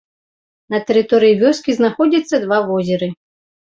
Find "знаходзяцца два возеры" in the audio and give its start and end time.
1.81-3.07